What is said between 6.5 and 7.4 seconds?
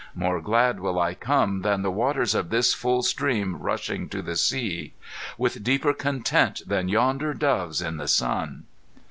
than yonder